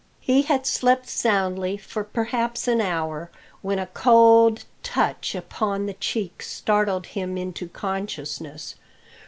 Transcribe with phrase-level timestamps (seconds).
[0.19, 3.29] He had slept soundly for perhaps an hour,
[3.61, 8.73] when a cold, touch upon the cheek startled him into consciousness.